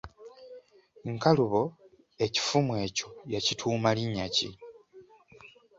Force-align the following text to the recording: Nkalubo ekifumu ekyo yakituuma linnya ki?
Nkalubo 1.13 1.61
ekifumu 2.25 2.73
ekyo 2.85 3.07
yakituuma 3.33 3.89
linnya 3.97 4.27
ki? 4.35 4.49